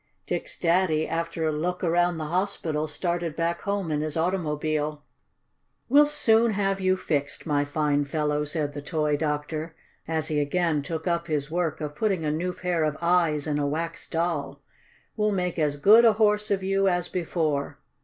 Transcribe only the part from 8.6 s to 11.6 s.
the toy doctor, as he again took up his